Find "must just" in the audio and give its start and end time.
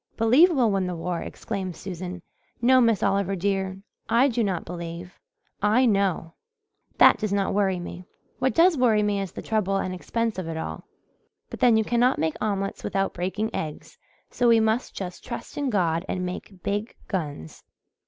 14.59-15.23